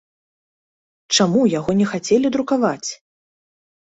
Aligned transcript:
Чаму 1.17 1.43
яго 1.59 1.75
не 1.83 1.87
хацелі 1.91 2.27
друкаваць? 2.37 2.89